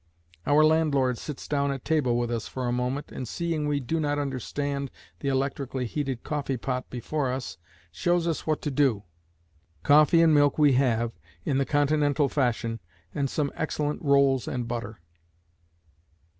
[0.47, 3.99] Our landlord sits down at table with us for a moment, and seeing we do
[3.99, 4.89] not understand
[5.19, 7.59] the electrically heated coffee pot before us,
[7.91, 9.03] shows us what to do.
[9.83, 11.11] Coffee and milk we have,
[11.45, 12.79] in the Continental fashion,
[13.13, 14.99] and some excellent rolls and butter.